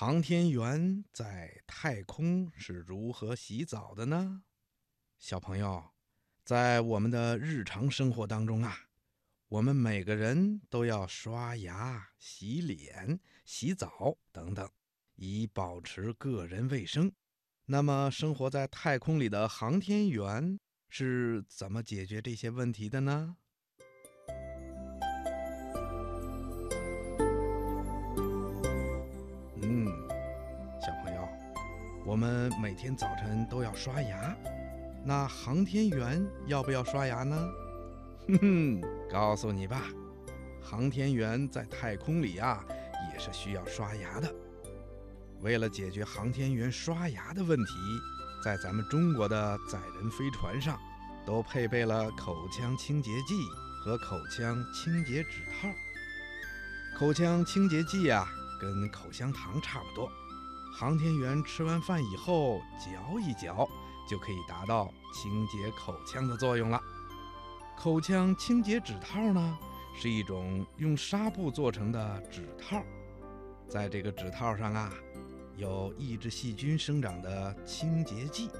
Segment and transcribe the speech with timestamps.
[0.00, 4.44] 航天员在太空是如何洗澡的呢？
[5.18, 5.90] 小朋友，
[6.42, 8.88] 在我们的日常生活当中啊，
[9.48, 14.66] 我们每个人都要刷牙、洗脸、洗澡等等，
[15.16, 17.12] 以保持个人卫生。
[17.66, 20.58] 那么，生活在太空里的航天员
[20.88, 23.36] 是怎么解决这些问题的呢？
[32.04, 34.34] 我们每天早晨都要刷牙，
[35.04, 37.36] 那航天员要不要刷牙呢？
[38.26, 39.82] 哼哼，告诉你吧，
[40.62, 42.64] 航天员在太空里啊
[43.12, 44.32] 也是需要刷牙的。
[45.40, 47.72] 为了解决航天员刷牙的问题，
[48.42, 50.78] 在咱们中国的载人飞船上
[51.26, 53.34] 都配备了口腔清洁剂
[53.84, 55.68] 和口腔清洁指套。
[56.98, 58.26] 口腔清洁剂呀。
[58.60, 60.12] 跟口香糖差不多，
[60.72, 63.68] 航天员吃完饭以后嚼一嚼，
[64.08, 66.80] 就可以达到清洁口腔的作用了。
[67.76, 69.58] 口腔清洁指套呢，
[69.96, 72.82] 是一种用纱布做成的指套，
[73.68, 74.92] 在这个指套上啊，
[75.56, 78.50] 有抑制细菌生长的清洁剂。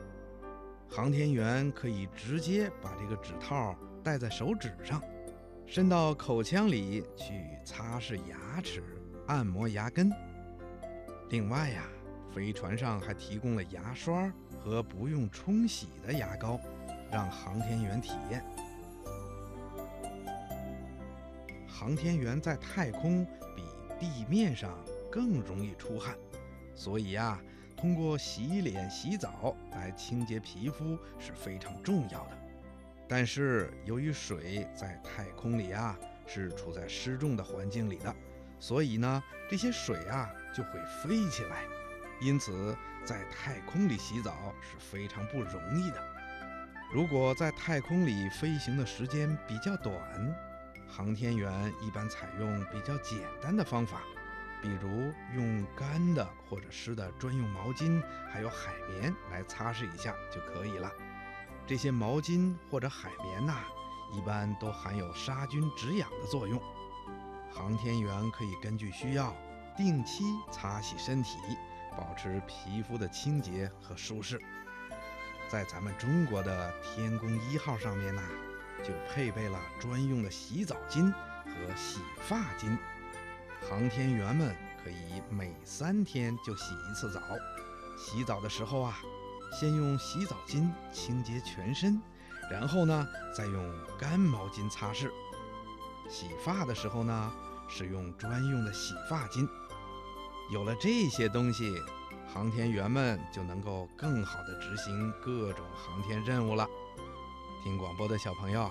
[0.88, 5.00] 航天员可以直接把这个指套戴在手指上，
[5.66, 8.82] 伸到口腔里去擦拭牙齿。
[9.26, 10.10] 按摩牙根。
[11.28, 11.84] 另外呀，
[12.34, 16.60] 飞船上还提供了牙刷和不用冲洗的牙膏，
[17.10, 18.44] 让航天员体验。
[21.66, 23.62] 航天员在太空比
[23.98, 24.78] 地面上
[25.10, 26.14] 更容易出汗，
[26.74, 27.40] 所以呀，
[27.76, 32.38] 通过洗脸、洗澡来清洁皮肤是非常重要的。
[33.08, 38.14] 但是由于水在太空里啊，是处在失重的环境里的。
[38.60, 41.64] 所以呢，这些水啊就会飞起来，
[42.20, 46.02] 因此在太空里洗澡是非常不容易的。
[46.92, 49.94] 如果在太空里飞行的时间比较短，
[50.88, 54.02] 航天员一般采用比较简单的方法，
[54.60, 60.90] 比如用干的或者湿的专用毛巾，还有海绵来擦拭一下就可以了。
[61.66, 63.54] 这些毛巾或者海绵呐，
[64.12, 66.60] 一般都含有杀菌止痒的作用。
[67.52, 69.32] 航天员可以根据需要
[69.76, 71.38] 定期擦洗身体，
[71.96, 74.40] 保持皮肤的清洁和舒适。
[75.48, 78.22] 在咱们中国的天宫一号上面呢，
[78.84, 81.10] 就配备了专用的洗澡巾
[81.44, 82.76] 和洗发巾。
[83.68, 87.20] 航天员们可以每三天就洗一次澡。
[87.98, 88.98] 洗澡的时候啊，
[89.52, 92.00] 先用洗澡巾清洁全身，
[92.50, 95.10] 然后呢，再用干毛巾擦拭。
[96.08, 97.32] 洗发的时候呢，
[97.68, 99.48] 使用专用的洗发巾。
[100.50, 101.80] 有了这些东西，
[102.34, 106.66] 航天员们就能够更好地执行各种航天任务了。
[107.62, 108.68] 听广播的小朋友，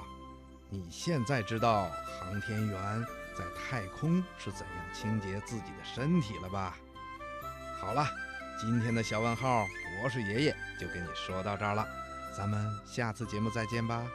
[0.70, 1.90] 你现在知道
[2.20, 3.06] 航天员
[3.38, 6.76] 在太空是怎样清洁自己的身体了吧？
[7.80, 8.06] 好了，
[8.60, 9.66] 今天的小问号
[10.02, 11.88] 博士爷爷就跟你说到这儿了，
[12.36, 14.06] 咱们下次节目再见吧。